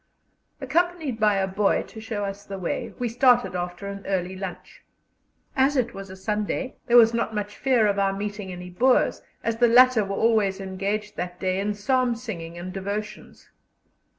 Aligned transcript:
Accompanied 0.59 1.19
by 1.19 1.35
a 1.35 1.45
boy 1.47 1.83
to 1.83 2.01
show 2.01 2.25
us 2.25 2.43
the 2.43 2.57
way, 2.57 2.91
we 2.97 3.07
started 3.07 3.55
after 3.55 3.85
an 3.85 4.03
early 4.07 4.35
lunch. 4.35 4.83
As 5.55 5.75
it 5.77 5.93
was 5.93 6.09
a 6.09 6.15
Sunday, 6.15 6.75
there 6.87 6.97
was 6.97 7.13
not 7.13 7.35
much 7.35 7.55
fear 7.55 7.85
of 7.85 7.99
our 7.99 8.11
meeting 8.11 8.51
any 8.51 8.71
Boers, 8.71 9.21
as 9.43 9.57
the 9.57 9.67
latter 9.67 10.03
were 10.03 10.15
always 10.15 10.59
engaged 10.59 11.17
that 11.17 11.39
day 11.39 11.59
in 11.59 11.75
psalm 11.75 12.15
singing 12.15 12.57
and 12.57 12.73
devotions. 12.73 13.49